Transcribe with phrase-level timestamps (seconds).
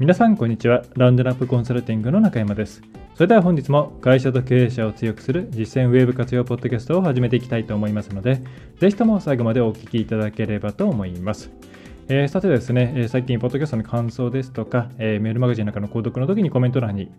[0.00, 0.82] 皆さんこんにちは。
[0.96, 2.80] ラウンドナップコンサルティングの中山です。
[3.14, 8.40] それでは本日も会社と経営者を強くする実践ウェブ活用ポッドキャストを始めていきたいと思いますので
[8.78, 11.50] ぜひとも最後までお聞きいただければと思います。
[12.08, 17.10] えー、さてですね、えー、最近、ポッドキャストの感想ですとか、えー、メールマガジンなんかの購読の時にコメント欄に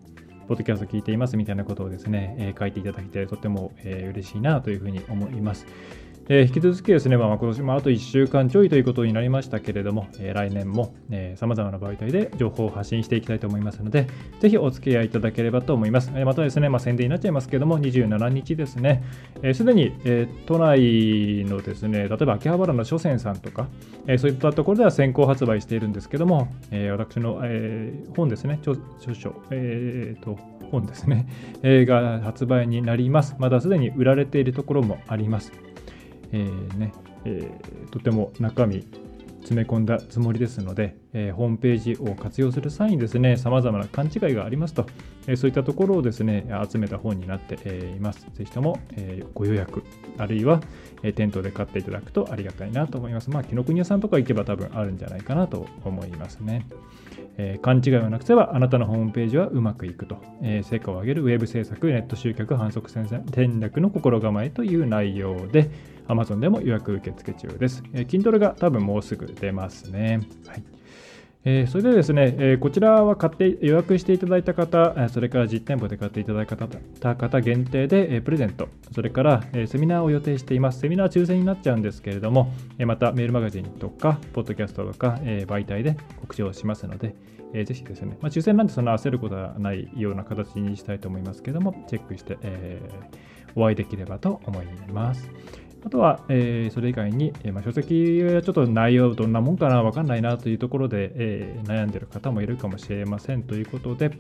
[0.48, 5.68] ポッドキャスト聞いていますみたいなことをですね、えー、書いていただいてとても、えー、嬉しいなというふうに思います。
[6.30, 10.94] えー、引き続きですね、まあ、今年もあと1週間ちょいということになりましたけれども、えー、来年も
[11.36, 14.08] さまざまな媒体で情報を発信していきたいと思いますので、
[14.40, 16.12] ぜひお付き合いいただければと思います。
[16.16, 19.04] えー、またですね、まあ、宣伝になっちゃいますけれども、27日ですね、
[19.36, 23.68] す、えー、で、に、えー、都内のですね、例えば秋葉原の書店さんとか、
[24.08, 28.76] えー、そういったところでは先行発売しているんですけども、えー、私の、えー、本ですね、著
[29.14, 30.38] 書、えーと、
[30.72, 31.28] 本ですね、
[31.64, 33.36] えー、が発売になります。
[33.38, 35.52] まだすでに売られているところもあります。
[36.32, 36.94] えー、ね
[37.26, 38.86] えー、とても中身
[39.42, 44.86] 詰め込んだつもりですので、えー、ホームページを活用する際にですね、様々な勘違いがありますと、
[45.28, 48.26] えー、そういったところをですね、集めた本になって、えー、います。
[48.34, 49.84] ぜひとも、えご予約、
[50.18, 50.62] あるいは、
[51.04, 53.30] え店頭で買っていただくとありがたいなと思います。
[53.30, 56.68] まあ、紀ノ国屋さんとか行けば多分あるんじゃないかなと思いますね。
[57.38, 65.70] えー、勘違いをなくせばあなたのホームページはうまくいくと、えー、成果を上げるウェブ制作、ネット集客、反則戦略の心構えという内容で、
[66.08, 67.84] Amazon でも予約受付中です。
[67.94, 70.20] えー、Kindle が多分もうすぐ出ますね。
[70.48, 70.81] はい
[71.44, 80.80] えー、それでですね、えー、こちらは買って予約していただいた方、それから実店舗で買っていただいた方限定で、えー、プレゼント、それから、えセミナーを予定しています。
[80.80, 87.16] セミナー抽選になっちゃうんですけれども、えまたメールマガジンとか、ポッドキャストとか、え媒体で告知をしますので、
[87.54, 92.80] えぜひですね、まあ、抽選なんてそんな焦ることはないような形にしたいと思いますけども、チェックして、え
[93.56, 95.30] お会いできればと思います。
[95.84, 104.12] あとは、えー、それ以外に、えーまあ、書籍はちょっと内容どんなもんかな、わかんないなというところで、えー、悩んでる方もいるかもしれませんということで、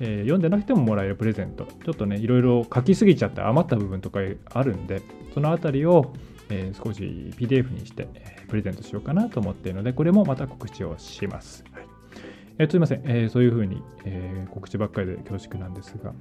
[0.00, 4.20] え、読んでなくてももらえるプレゼント、ちょっとね、いろいろ書きすぎちゃって余った部分とか
[4.52, 5.00] あるんで、
[5.32, 6.12] そのあたりを、
[6.50, 7.02] え、少し
[7.36, 11.64] PDF にして、え、プレゼントしようかなと思っているので、これもまた告知をします。
[11.72, 11.86] はい
[12.58, 16.12] えー、すみません、え、そういうふうに、え、告知ばっかりで恐縮なんですが、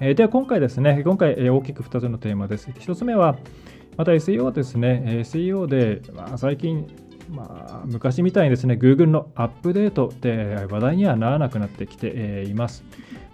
[0.00, 2.68] え、では今回ですね、今回、え、大きく2つのテーマです。
[2.70, 3.36] 1つ目は、
[3.96, 6.86] また SEO はですね、SEO で、まあ、最近、
[7.30, 12.84] まあ、昔みたいにですね、Google のアップデートって話題にはならなくなってきています。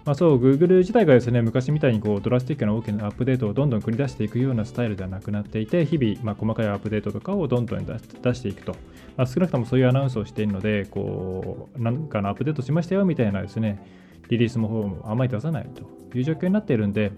[0.03, 8.75] まあ、そう、Google 自体がですね、昔みたいにこうドラスティックな大きなアップデートをどんどん繰り出していくようなスタイルではなくなっていて、日々、まあ、細かいアップデートとかをどんどん出していくと。
[9.17, 13.85] まあ、少なくともそういうアナウンスをしているので、こう、なんかのアップデートしましたよみたいなですね、
[14.29, 17.11] リリースの方もあまり出さないという状況になっているんで、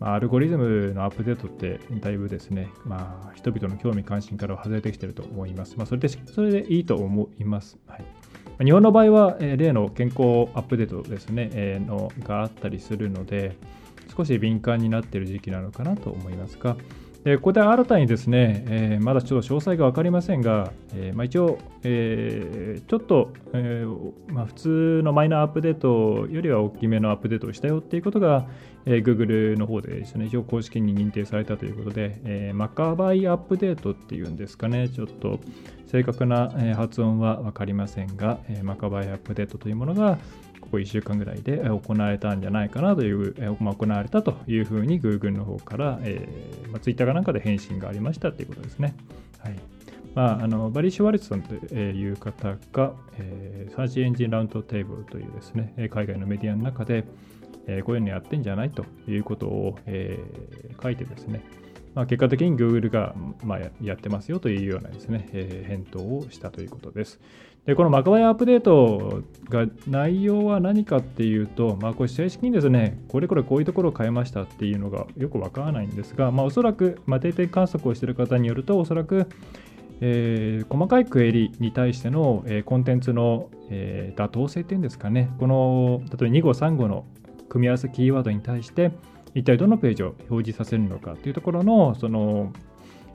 [0.00, 5.76] まあ、アルゴリズムのアップデートってだいぶですね、まあ、人々の興味関心からは外れてきてると思います。
[5.76, 7.78] まあ、それでそれでいいと思います。
[7.86, 8.04] はい
[8.64, 13.56] 日本の場合は、えー、例の健康アップデートですね、えー、のがあったりするので、
[14.16, 16.76] 少し敏感になっている時期なのかなと思いますが、
[17.24, 23.84] えここで新たにですね、えー、まだちょっと詳細が分かりませんが、えー、まあ、一応、え、ちょっと、え
[24.28, 28.48] まあ、普通のマイナーアップデートよりは大きめのアップデートをしたよっていうことが、
[28.90, 35.40] え Google の方でですね、一応公式に認定されたということで、えマカバイアップデートっていうんですかね、ちょっと
[35.86, 40.18] 正確な発音は分かりませんが、えマカバイアップデートというものが、
[40.62, 48.94] ここ1週間ぐらいで行われたんじゃないかなという、まあ、行われたというふうに Google の方から、えーまあ、Twitter かなんかで返信がありましたということですね。
[49.38, 49.58] はい
[50.14, 57.04] まあ、あのバリー・シュワルツさんという方が、えー、サーチエンジンラウンドテーブルというですね、海外のメディアの中で、
[57.68, 60.18] え、こういうのやってんじゃないということを、え、
[60.82, 61.42] 書いてですね、
[61.94, 67.20] まあ、結果的に Google が、ま、やってますよというようなですね、え、返答をしたということです。
[67.66, 79.26] で、このマカバイアップデートが内容は何かっていうと、まあ、これ正式にですね、これこれこういうところを変えましたっていうのがよくわからないんですが、まあ、おそらく、まあ、定点観測をしている方によると、おそらく、
[80.00, 87.04] えー、細かいクエリに対しての、えー、コンテンツの、えー、妥当性っていうんですかね、この例えば2号、3号の
[87.48, 88.92] 組み合わせキーワードに対して、
[89.34, 92.52] 一体どのページを表示させるのかというところの、その、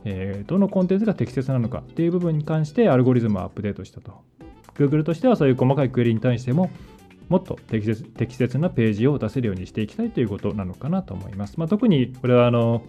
[0.06, 4.22] えー、どのコンテンツが適切なのかっていう部分に関してアルゴリズムをアップデートしたと。
[4.76, 6.70] Google としてはそういう細かいクエリに対しても、
[7.30, 11.58] もっと適切適切なページを出せるようにしていきたいということなのかなと思います。
[11.58, 12.84] まあ、特にこれはあの、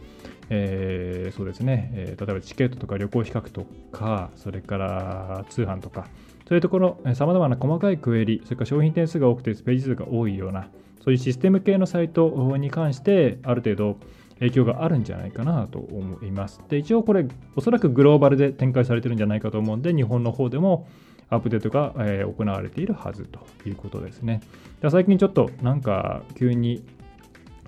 [0.50, 6.08] えー、そうですね、えー、例えばチケットとか旅行比較とか、それから通販とか、
[6.48, 10.68] そういうところ、さまざまな細かいクエリ、それから商品点数が多くてページ数が多いような、
[11.04, 13.98] そういうシステム系のサイトに関して、ある程度
[14.38, 16.62] 影響があるんじゃないかなと思います。
[16.70, 20.88] で、一応これ、おそらくグローバルで展開されてるんじゃないかと思うんで、日本の方でも
[21.28, 24.40] アップデートが、え行われているはずということですね。
[24.88, 26.82] 最近ちょっとなんか急に、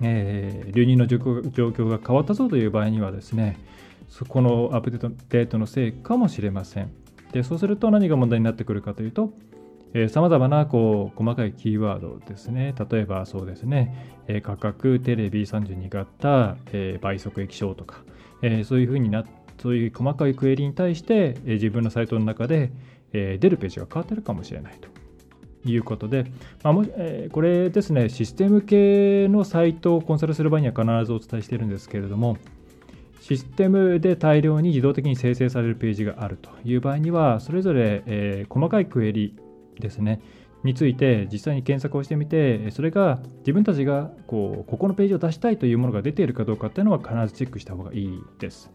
[0.01, 3.59] えー、流入の状況が変わったぞという場合にはですね、
[4.09, 6.89] そこのアップデートのせいかもしれません。
[7.33, 9.31] でそうすると何が問題になってくるかというと、
[10.09, 12.75] さまざまなこう細かいキーワードですね。
[12.91, 18.03] 例えばそうですね、えー、価格、テレビ32型、えー、倍速液晶とか、
[18.41, 19.25] えー、そういうふうにな
[19.61, 22.71] そういう細かいクエリに対して、えー、自分のサイトの中で、
[23.13, 24.89] えー、出るページが変わってるかもしれないと。
[25.65, 26.31] いうことで、
[26.63, 32.37] まあもえー、これですね、システム系のサイトをコンサルする場合には必ずお伝えしているんですけれども、
[33.19, 39.35] システムで大量に自動的に生成されるページがあるという場合には、それぞれ、えー、細かいクエリ
[39.81, 40.21] ですね、
[40.63, 48.71] について実際に検索をしてみて、それが自分たちがこうここのページを出したいというものが出ているかどうかっていうのは必ずチェックした方がいいです。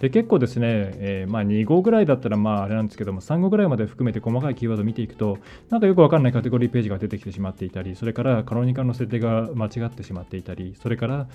[0.00, 5.38] で結構ですね、えー、まあ、2号ぐらいだったらまああれなんですけども、3号ぐらいまで含めて細かいキーワードを見ていくと、
[5.70, 11.28] なんかよくわかんないカテゴリーページが出てきてしまっていたり、それからカロニカの設定が間違ってしまっていたり、それから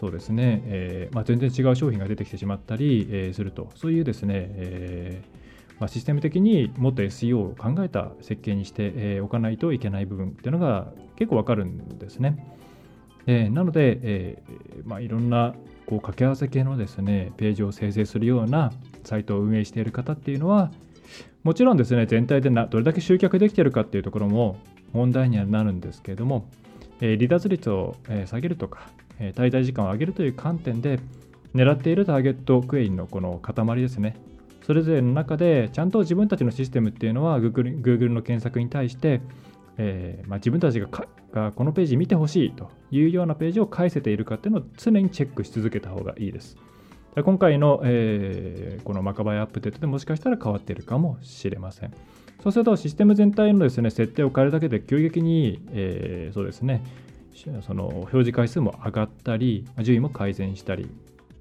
[0.00, 5.22] そうですね、えー、まあ、全然違う商品が出てきてしまったり、えー、すると、そういうですね、え
[5.80, 12.56] まあ、システム的にもっと SEO を考えた設計にしておかないといけない部分っていうのが結構わかるんですね。
[13.26, 14.42] え、なので、え
[14.84, 15.54] まあ、いろんな
[15.88, 18.72] こう掛け合わせ系のですねページを生成するような
[19.04, 20.70] サイトを運営している方っていうのは
[21.44, 24.58] もちろんですね全体でなどれだけ集客できてるかっていうところも
[24.92, 26.48] 問題にはなるんですけれども、
[27.00, 27.96] え、離脱率を
[28.26, 28.88] 下げるとか、
[29.18, 30.98] え、滞在時間を上げるという観点で
[31.54, 34.16] 狙っているターゲットクエリのこの塊ですね
[34.68, 39.22] それぞれの中でちゃんと自分たちのシステムっていうのは Google, の検索に対して、
[39.78, 40.88] えーまあ、自分たちが
[41.32, 46.58] がこのページ見てほしいというようなページを返せているかっていうのを常にチェックし続けた方がいいです。
[47.16, 51.94] 今回の、えー、このマカバイ update でもしかしたら変わっているかもしれません。
[52.42, 56.82] そうするとシステム全体のですね設定を変えるだけで急激に、えー、そうですね
[57.62, 60.90] その表示回数も上がったり順位も改善したり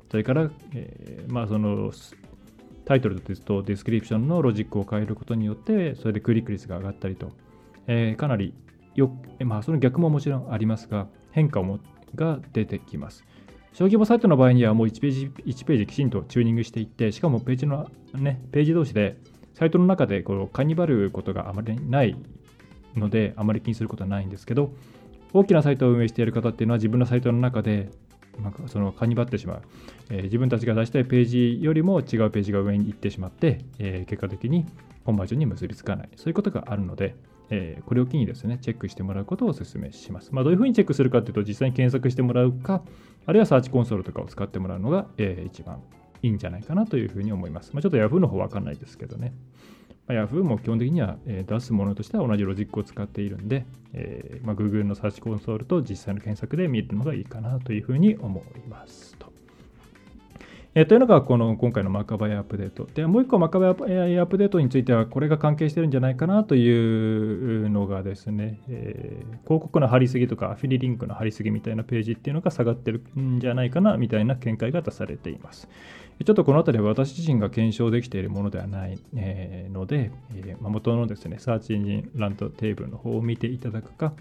[0.10, 1.92] それから、えー、まあその
[2.88, 7.34] タイトルとディスクリプションのロジックを変えることによって、それでクリック率が上がったりと、
[7.86, 8.54] えー、かなり
[8.96, 9.12] よ、
[9.44, 11.80] まあ、その逆ももちろんありますが、変化も
[12.16, 13.26] が出てきます。
[13.74, 19.18] 小規模サイトの場合にはもう1ページ1ページきちんとチューニングしていって、しかもページの、ね、ページ同士で
[19.54, 22.16] サイトの中でこのカニバルことがあまりない
[22.96, 24.72] ので、あまり気にすることはないんですけど、
[25.34, 27.90] 大きなサイトを運営している方っていうのは自分のサイトの中で
[28.40, 29.62] まあ、そのカニバってしまう、
[30.10, 34.66] えー、自分たちが出したいページよりも違うページが上に行ってしまって、えー、結果的に
[35.06, 36.10] コンバージョンに結びつかない。
[36.16, 37.16] そういうことがあるので、
[37.50, 42.84] えー、これを機にですねチェックしてもらうことをお勧めします、まあ、どういうふうにチェックするかというと実際に検索してもらうか
[43.26, 45.82] あるいはサーチコンソールとかを使ってもらうのが、えー、一番
[46.22, 49.34] いいんじゃないかなというふうに思います、まあ、ちょっと Yahoo の方わかんないですけどね。
[50.08, 59.28] ま Yahoo も基本的には、え出すものとしては同じロジックを使っているんで、えーまあ、Google のサーチコンソールと実際の検索で見るのがいいかなというふうに思いますと。
[60.76, 62.88] えー、というのがこの今回のマカバイアップデート。
[62.94, 75.68] で、もう一個マカバイアップデートについてはこれが関係してるんじゃないかなというのがですね、えー、広告の貼りすぎとかアフィリリンクの貼りすぎみたいなページっていうのが下がってるんじゃないかなみたいな見解が出されています。
[76.26, 84.14] ちょっとこの辺りは私自身が検証できているものではない、ので、えー、元のですね、サーチエンジンラントテーブルの方を見ていただくか、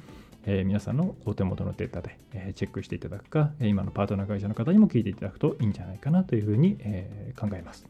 [0.45, 7.87] えー、皆さんのお手元のデータで、えチェックしていただくか、今のパートナー会社の方にも聞いていただくといいんじゃないかなというふうに、え考えます。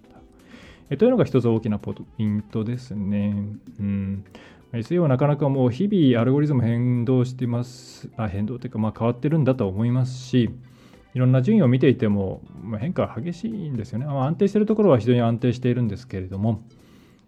[0.89, 3.35] えというのが一つ大きなポイントですね。
[3.81, 4.25] うん
[4.73, 10.51] SEO はなかなかもう日々アルゴリズム変動してます、あ変動というかまあ変わってるんだと思いますし、
[11.17, 14.05] いろんな順位を見ていても、ま、変化は激しいんですよね。
[14.05, 16.61] ま、安定しているところは非常に安定しているんですけれども、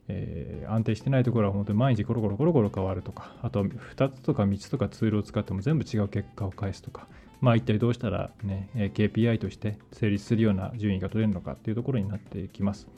[0.09, 7.07] えー、安定してないところは本当に毎日コロコロコロコロ変わるとか、あと2つとか3つとかツールを使っても全部違う結果を返すとか、
[7.41, 12.89] まあ一体どうしたらね、KPI として成立するような順位が取れるのかっていうところになってきます。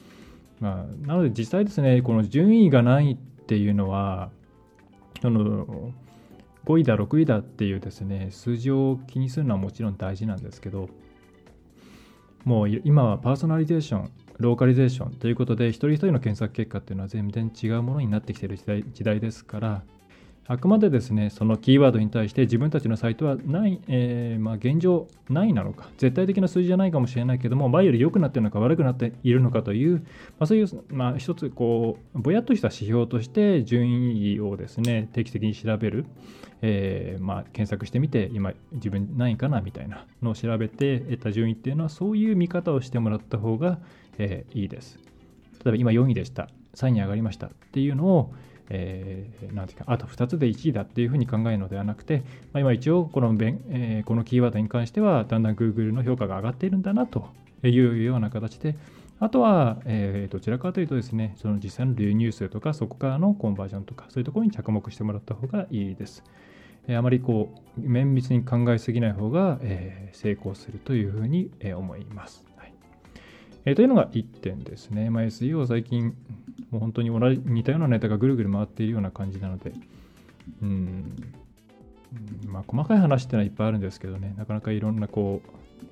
[0.59, 3.17] まあ、なので実際ですね、この順位がないっ
[3.47, 4.31] ていうのは、
[5.23, 5.93] その
[6.65, 10.89] 5位だ6位だっていうですね数字を気にするのはもちろん大事なんですけど
[12.45, 19.83] もう今はパーソナリゼーションローカリゼーションということで一人一人の検索結果っていうのは全然違うものになってきてる時代時代ですから
[20.51, 30.03] あくまでですね、そのキーワードに対して自分たちのサイトはない、えー、まあ、現状ないなのか、絶対的な数字じゃないかもしれないけども、前より良くなっているのか悪くなっているのかという、ま
[30.41, 36.05] あ、そういう、まあ、一つこう、ぼやっとした指標として順位をですね、定期的に調べる、
[36.63, 43.79] えー、まあ、検索してみて、今自分何位かなみたいなのを調べて得た順位っていうのは、そういう見方をしてもらった方が、
[44.19, 44.99] えー、いいです。
[45.65, 48.35] 例えば今4位でした、3位に上がりましたっていうのを、
[48.71, 52.23] えー、なんていうか、あと2つで1位だっていうふうに考えるのではなくて、
[52.53, 57.29] まあ、今一応このえー、このキーワードに関しては、だんだん Google の評価が上がっているんだなと
[57.63, 58.77] いうような形で、
[59.19, 66.25] あとは、えー、どちらかというとですね、その実際の流入数とか、そこからのコンバージョンとか、そういうところに着目してもらった方がいいです。
[66.89, 72.50] えー、あまりこう、綿密に考えすぎない方が、えー、成功するというふうに、え思います。
[73.65, 75.11] えー、というのが1点ですね。
[75.11, 76.15] まあ、SEO 最近、
[76.71, 79.73] もう本当に同じ似たようなネタがぐるぐる回っているような感じなので、
[80.63, 81.35] うん、
[82.47, 85.43] まあ、細かい話ってのはいっぱいあるんですけどね、なかなかいろんなこ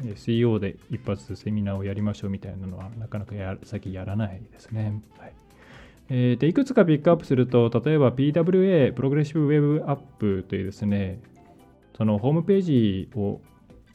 [0.02, 5.02] う、SEO で一発セミナーをやりましょうみたいなのは、なかなかや最近やらないですね。
[5.18, 5.32] はい
[6.10, 11.20] えー、でいくつかピックアップすると、例えば PWA、プログレッシブウェブアップというですね、
[11.96, 13.40] そのホームページを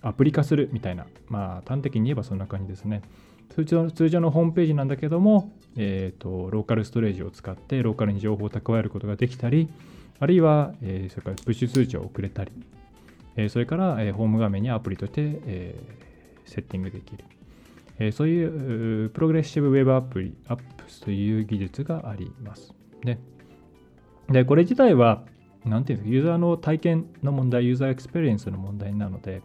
[0.01, 3.01] アプリ化するみたいな、まあ端的に言えばそんな感じですね。
[3.55, 9.69] 通常通常のホームページなんだけども、えーと、ローカルストレージを使ってローカルに情報を蓄えることができたり、
[10.19, 12.51] あるいは、えー、それからプッシュ通知を送れたり、
[13.35, 17.25] えー、それから、えー、ホーム画面にアプリとして、えー、セッティングできる。
[17.99, 22.73] えー、そういう Progressive Web アプリ、 Apps という技術があります。
[23.03, 23.19] ね、
[24.29, 25.23] で、これ自体は、
[25.63, 29.43] なんていうんですか、ユーザーの体験の問題、ユーザーエクスペリエンスの問題なので、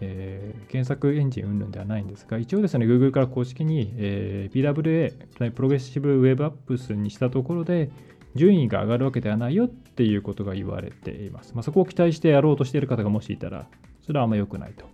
[0.00, 7.90] えー、検索エンジン云々ではないんですが、一応ですね、Google から公式に、えー、PWA、 Progressive Web Apps にしたところで、
[8.34, 11.54] 順位が上がるわけではないよっていうことが言われています。
[11.54, 13.66] まあ、そこを期待してやろうとしている方がもしいたら、
[14.02, 14.84] それはあんま良くないと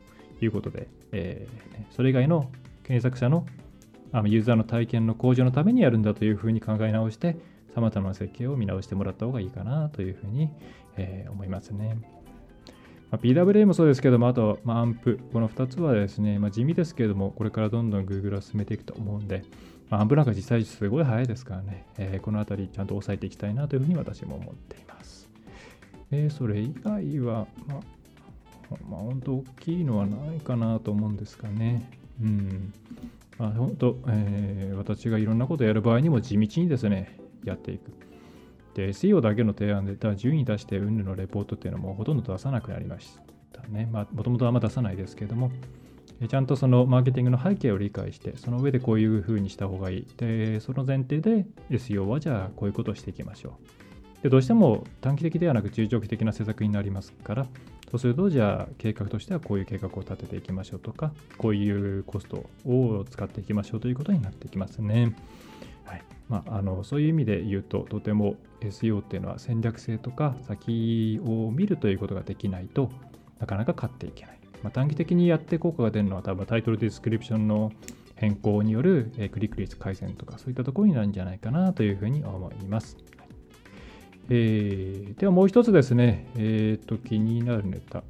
[0.43, 2.51] いうことで、えー、それ以外の
[2.85, 3.47] 検索者の
[4.25, 7.37] ユーザーの体験の向上のためにやるんだというふうに考え直して、
[7.75, 10.49] さまざまな設計を見直してもらった方がいいかなというふうに、
[10.97, 12.14] えー、思いますね。
[13.15, 19.45] まあ、PWA もそうですけども、あと、まあ、アンプ、この2つはですね、まあ、地味ですけども、これからどんどん Google は進めていくと思うんで、
[19.89, 25.29] まあ、アンプなんか実際すごい早いですからね、えー、このあたりちゃんと押さえていきたいなというふうに私も思っています。
[26.11, 27.79] えー、それ以外は、まあ、
[28.91, 31.89] まあ、本当大きいのはないかなと思うんですかね。
[32.21, 32.73] うん。
[33.39, 37.93] まあ、本当、えー、私がいろんなことをやる場合にも地道にですね、やっていく。
[38.75, 43.19] で、SEO だけの提案で、ただ順位出して、うんぬのレポートっていうのもほとんど出さなくなりまし
[43.53, 43.89] たね。
[43.91, 45.51] まあ、もともとあんま出さないですけれども、
[46.29, 50.07] ちゃんとそのマーケティングの背景を理解して、その上でこういうふうにした方がいい。
[50.17, 53.59] で、その前提で SEO はじゃあこういうことをしていきましょ
[54.21, 54.23] う。
[54.23, 57.47] で、どうしても短期的ではなく中長期的な施策になりますから、
[57.91, 65.15] そうすると、じゃあ計画としてはこういう計画を立てていきましょうとか、こういうコストを使っていきましょうということになってきますね。
[65.85, 72.91] はいまあ、あのそういう意味で言うと、とても SEO っていうのは戦略性とか先を見るということができないと
[73.39, 74.39] なかなか勝っていけない。
[74.63, 77.71] まあ、短期的にやって効果が出るのは多分タイトルディスクリプションの
[78.15, 82.97] 変更によるクリック率改善とかそういったところになるんじゃないかなというふうに思います。
[84.31, 88.03] えー、ではもう一つですね、えー、と気になるネタ。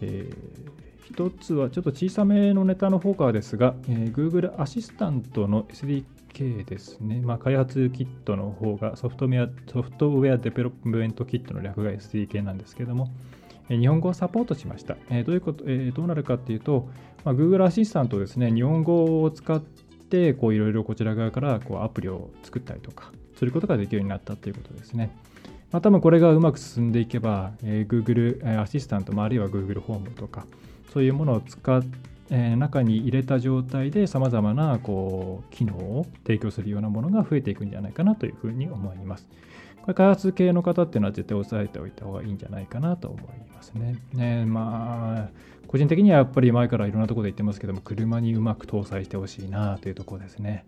[0.00, 0.71] えー
[1.12, 7.20] 一つはちょっと小さめのネタの方からですが、えー、Google アシスタントの SDK ですね。
[7.20, 13.08] まあ、開発キットの方がソフトウェア Software Development Kit の略が SDK なんですけども、
[13.68, 14.96] えー、日本語をサポートしました。
[15.10, 16.88] えー、どういうこと、え、どうなるかっていうと、
[17.24, 25.14] まあ、Google アシスタントですね、日本語を使っていろいろこちら側からこうアプリを作ったりとかすることができるようになったということですね。
[25.72, 30.46] まあ、多分これがうまく進んでいけば、えー、Google アシスタント、まあ、あるいは Google ホームとか、
[30.92, 39.28] そういうものを使って、えー、中に入れた状態でさまざまなこう機能を提供するようなものが増えていくんじゃないかなというふうに思います。
[39.82, 43.22] これ開発系の方っていうのは絶対押さえておいた方がいいんじゃないかなと思い
[43.54, 43.96] ますね。
[44.14, 45.30] ねまあ、
[45.66, 50.64] 個人的にはやっぱり前からいろんなところで言ってますけども、車にうまく搭載してほしいなというところですね。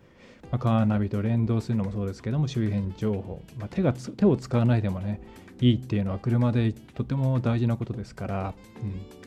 [0.55, 5.21] まあ、カーナビと連動するのもそうですけども、周辺情報、まあ、手が手を使わないでもね、
[5.61, 9.25] いいっていうのは車でとても大事なことですから、うん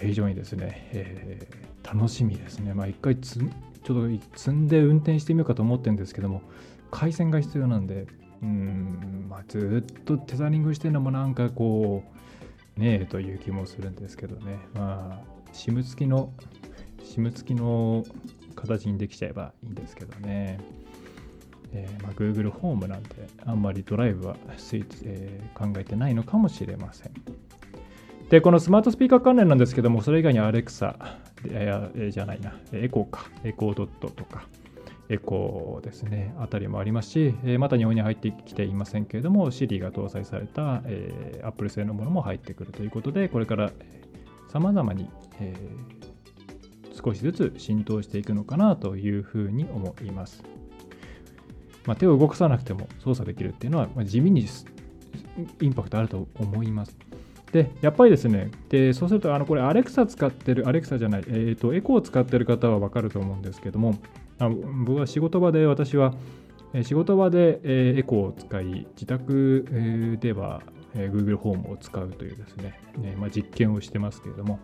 [0.00, 2.72] 非常にですね、えー、楽しみですね。
[2.72, 3.38] まあ、一回つ、
[3.84, 6.40] ちょっと積んで運転してみようかと思ってるんですけども、
[6.90, 8.06] 回線が必要なんで、
[8.42, 12.04] うん、まあ、ずっとテザリングしてるのもなんかこ
[12.76, 14.58] う、ねえという気もするんですけどね。
[14.72, 16.32] まあ、SIM 付きの、
[17.04, 18.02] SIM 付きの
[18.54, 20.58] 形にできちゃえばいいんですけどね。
[21.74, 23.16] えーまあ、Google ホームなんて
[23.46, 27.12] あんまりドライブはスイーツ、えー、考えてないのかもしれません。
[28.28, 30.96] で、このスマートスピーカー関連なんですけども、それ以外に Alexa、
[32.10, 34.46] じゃないな、エコーか、エコードットとか、
[35.08, 43.70] エコーですね、あたりもありますし、え、また日本に入ってきていませんけれども、Siri が搭載された、えー、Apple 製のものも入ってくるということで、これから
[44.48, 46.01] さまざまに、えー、
[47.04, 50.42] 少しずつ浸透していくのかなというふうに思います。
[51.86, 54.46] まあ、手を動かさなくても操作できるっていうのは、ま、地味に
[55.60, 56.96] インパクトあると思います。
[57.52, 63.98] で、やっぱりですね、でそうすると、あのこれ、アレクサ使ってる、アレクサじゃない、えっ、ー、と、エコーを使ってる方はわかると思うんですけども、
[64.38, 66.14] あ僕は仕事場で、私は、
[66.82, 70.62] 仕事場で、え、エコーを使い、自宅、では、
[70.94, 74.58] え、Google ホームを使うというですね、えまあ、実験をしてますけれども、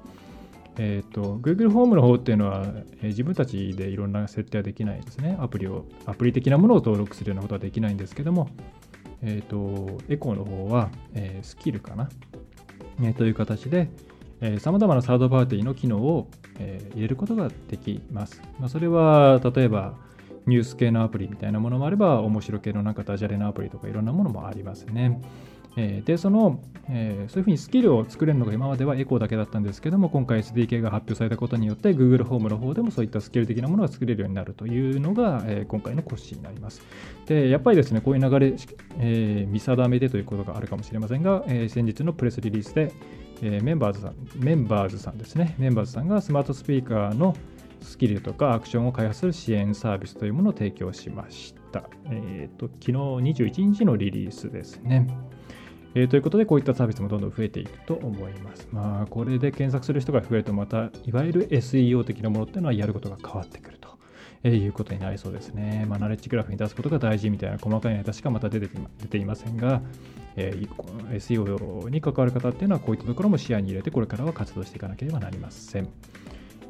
[0.78, 2.64] えっ、と、Google ホームの方っていうのは、
[3.02, 5.37] えー、自分たちでいろんな設定はできないですね。
[5.40, 8.49] アプリを、アプリ的なものを登録するようなことはできないんですけども、
[9.23, 12.08] えっ、と、エコーの方は、えスキルかな。
[13.02, 13.90] えという形で、
[14.58, 16.28] さまざまなサードパーティーの機能を、
[16.61, 18.40] え、入れることができます。
[18.61, 19.94] まあ、それは例えば
[20.47, 25.20] ニュース系のアプリみたいなものもあれば面白系のなんかダジャレのアプリとかいろんなものもありますね。
[25.80, 36.82] え、で、その、えー、そういうふうにスキルを作れるのが今まではエコーだけだったんですけども、今回 SDK が発表されたことによって Google ホームの方でもそういったスキル的なものが作れるようになるというのが、えー、今回のコッシーになります。
[37.26, 38.54] で、やっぱりですね、こういう流れ、
[38.99, 42.92] え見定めでということがあるかもしれませんが、え先日のプレスリリースで、
[43.42, 45.54] え、メンバーズさん、メンバーズさんですね。
[45.58, 47.37] メンバーズさんがスマートスピーカーの
[47.80, 51.85] スキルとかアクションを開発する支援サービスというものを提供しました。
[52.06, 55.06] えっ、ー、と、昨日21日のリリースですね。
[55.99, 58.69] えー、ということで、こういったサービスもどんどん増えていくと思います。
[58.71, 63.99] まあ、これで検索する人が増えると、また、いわゆる SEO 的なものっていうのはやることが変わってくると。
[64.45, 65.87] えー、いうことになりそうですね。
[65.88, 68.69] まあ、ナレッジグラフに出すことが大事みたいな細かいネタしかまた出て
[69.00, 69.83] 出ていませんが、
[70.37, 70.69] えー、
[71.17, 75.89] SEO に関わる方っていうのはこういったところも視野に入れてこれからは活動していかなければなりません。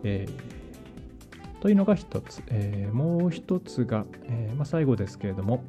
[0.03, 2.43] えー、というのが一つ。
[2.47, 5.63] えー、もう一つが、えまあ、最後ですけれども、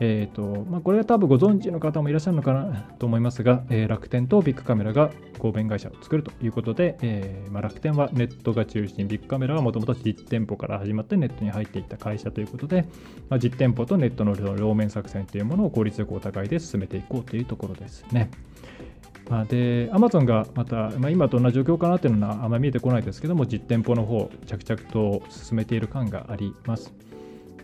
[0.00, 12.82] えーとまあ、これは多分ご存知の方もいらっしゃるのかなと思いますが、えー、楽天とビッグカメラが合弁会社を作るということで、えーまあ、楽天はネットが中心、ビッグカメラはもともと実店舗から始まってネットに入っていった会社ということで、
[13.28, 18.30] まあ、実店舗とネットの両面作戦というものを効率よくお互いで進めていこうというところですね。
[19.28, 26.92] まあ、で、アマゾンがまた、まあ、今どんな状況かなっていうのはあんまり見えてこないですけども、実店舗の方、着々と進めている感があります。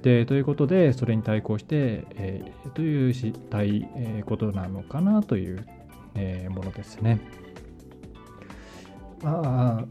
[0.05, 5.67] でということで、それに対抗して、えー、というしたい、えことなのかなという、
[6.15, 7.21] えー、ものですね。
[9.23, 9.85] まあ、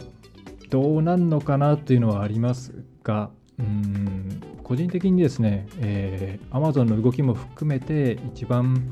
[0.70, 8.84] どうなんのかなというのはありますが、うん個人的にですね、えー、Amazon の動きも含めて一番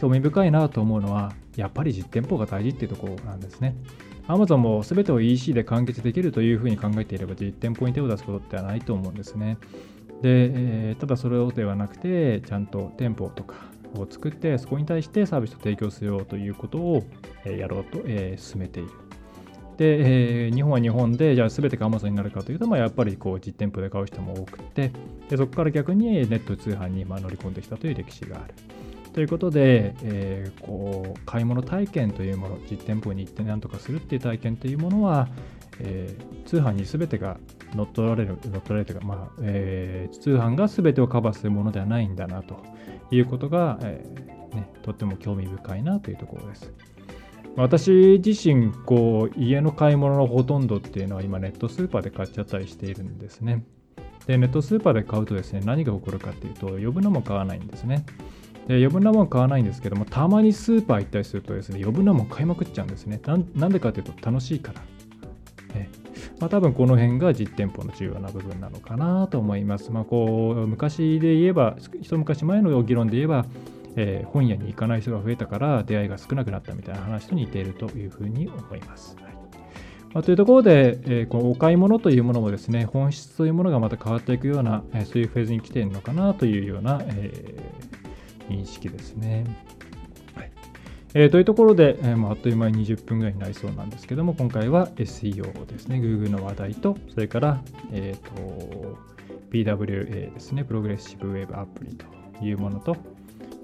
[0.00, 3.76] 興味深いなと思うのは、やっぱり実店舗が大事っていうところなんですね。
[4.28, 9.58] Amazon も全てを EC で完結できるというふうに考えていれば実店舗に手を出すことってはないと思うんですね。
[10.22, 13.56] で、えー、ただそれをではなくて、ちゃんと店舗とか
[13.94, 17.04] を作って、そこに対してサービスを提供しようということを
[17.44, 18.90] えやろうと、えー、進めている。
[19.76, 24.92] で、えー、日本は日本で、じゃあ全てが Amazon になるかというと、まあ、やっぱりこう実店舗で買う人も多くて、
[25.30, 28.54] でそこから逆にネット通販にまあ乗り込んできたという歴史がある。
[29.14, 35.28] ということで、えー、こう買い物体験というもの、実店舗に行って何とかするっていう体験というものは、
[35.82, 37.38] えー、通販に全てが
[37.74, 42.62] 乗っ取られる、乗っ取られるというか、まあえー、通販が全てをカバーするものではないんだなと
[43.10, 46.72] いうことが、えーね、とっても興味深いなというところです。
[47.56, 53.64] 私自身こう家の買い物のほとんどっていうのは今ネットスーパーで買っちゃったりしているんですね。
[54.26, 58.04] でネットスーパーで買うとですね何が起こるかっていうと余分なもん買わないんですね。
[58.68, 63.20] で余分なもん買わないんですけどもたまにスーパー行ったりするとですね余分なもん買いまくっちゃうんですね。
[63.54, 64.80] なんでかっていうと楽しいから。
[66.40, 69.92] まあ、多分この辺が実店舗の重要な部分なのかなと思います。
[69.92, 73.44] まあ、こう昔で言えば、一昔前の議論で言えば、
[73.96, 79.16] えー、本屋に行かない人が増えたから出会いが少なくなったみたいな話と似ているというふうに思います。
[79.22, 79.34] はい
[80.12, 89.44] まあ、というところで、えー、このお買い物というものもですね、本質というものがまた変わっていくような、えー、そういうフェーズに来ているのかなというような、えー、認識ですね。
[91.12, 98.98] えー、というところで、えー、あっという間に20分ぐらいになりそうなんですけども、今回は SEO ですね、Google の話題と、それから、えーと、
[99.50, 102.06] PWA ですね、プログレッシブウェブアプリと
[102.44, 102.96] いうものと、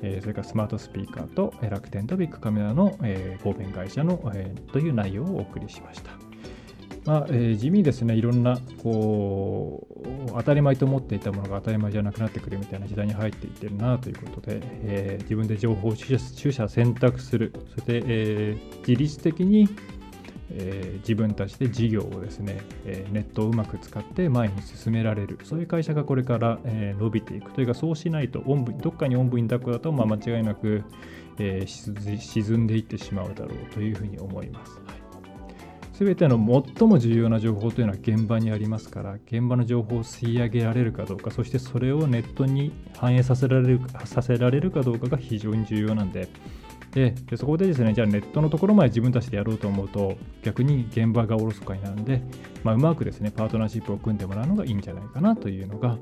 [0.03, 6.26] えー、それからスマートスピーカーと楽天とビッグカメラの、えー、合弁会社の、えー、という内容をお送りしました。
[7.07, 9.87] まあえー、地味ですね、いろんなこ
[10.29, 19.69] う当たり前と思っていたものが当たり前じゃなくなってくるみたいな時代に入っていってるなということで、えー、自分で情報を取捨選択する、そして、えー、自律的に、
[20.51, 28.43] えー、自分たちで事業をですね、えネットをうまく使って前に進められる、そういう会社がこれから、え伸びていくというか、そうしないと、
[28.83, 30.83] どっかにおんぶに抱っこだと、まあ、間違いなく、
[31.39, 34.73] え沈んでいってしまうだろうというふうに思います。
[34.87, 35.06] はい。
[35.99, 36.37] 全ての
[36.77, 46.29] 最も重要な情報というのは現場にありますから現場の情報を吸い上げられるかどうかそしてそれをネットに反映させられるさせられるかどうかが非常に重要なんで。
[46.93, 52.23] でそこでですねじゃあネットのところまで自分たちでやろうと思うと逆に現場がおろそかになるんで、
[52.65, 55.97] まあ、うまくですねパートナーシップを組んでもらうのがいいんじゃないかなというのが、ま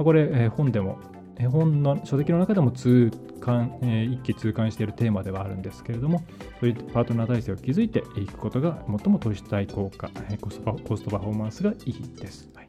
[0.00, 0.98] あ、これ、え、本でも
[1.40, 6.22] 絵本の書籍の中でも通関、えー、一気通貫しているテーマではあるんですけれども、
[6.60, 12.50] そういうパートナー体制を築いていくことが最も投資対効果、えー、コストコストパフォーマンスがいいです。
[12.54, 12.68] はい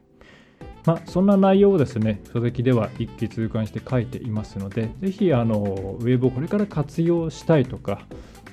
[0.84, 8.06] まあ、そんな内容をですね、書籍では一気通貫して書いていますので、ぜひあのウェブをこれから活用したいとか、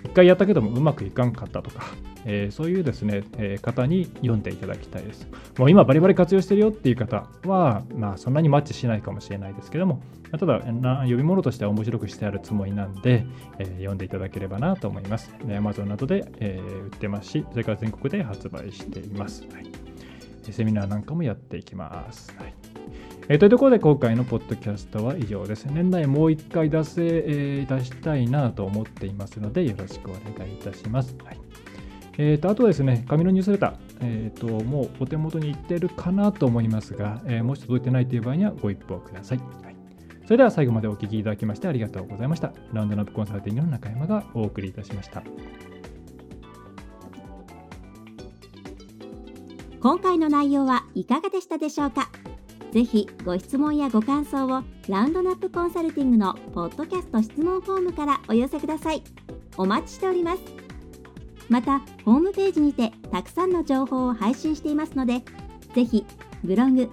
[0.04, 1.84] 1回やったけどもうまくいかんかったとか、
[2.26, 5.28] えー、そういうですね、えー、方に読んでいただきたいです。
[5.58, 13.26] もう今バリバリ活用してるよっていう方は、まあそんなにマッチしないかもしれないですけども、ただ読み物としては面白くしてあるつもりなんで、
[13.58, 15.34] えー、読んでいただければなと思います。
[15.46, 19.44] Amazon などで、え売ってますし、それから全国で発売しています。
[19.54, 19.66] はい、
[20.52, 22.34] セミナーなんかもやっていきます。
[22.38, 22.54] はい
[23.32, 25.66] えー、というところで今回のポッドキャストは以上です。
[25.66, 31.16] 年内もう一回出せ、えー、出したいなと思っていますので、よろしくお願いいたします。
[31.24, 31.38] はい
[32.18, 39.38] えーと、あとですね、紙のニュースレター、えーと、もうお手元にいってるかなと思いますが、えー、もし届いてないという場合にはご一報ください。
[39.38, 39.76] はい、
[40.26, 42.52] それでは最後までお聞きいただきましてありがとうございました。
[42.74, 45.24] ラウンドナップコンサルティングの中山がお送りいたしました。
[49.82, 52.10] 今回の内容はいかがでしたでしょうか？
[52.74, 59.02] ぜひご質問やご感想をラウンドナップコンサルティングのポッドキャスト質問フォームからお寄せください。
[59.56, 60.42] お待ちしております。
[61.48, 65.24] また、ホームページにてたくさんの情報を配信していますので、
[65.74, 66.06] ぜひ
[66.44, 66.90] ブログ、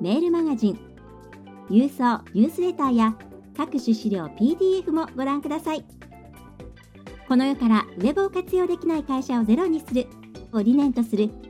[0.00, 0.78] メールマガジン、
[1.70, 3.14] 郵送ニュースレターや
[3.56, 5.84] 各種資料 PDF もご覧ください。
[7.28, 10.08] この世からウェブを活用できない会社をゼロにする
[10.52, 11.30] を理念とする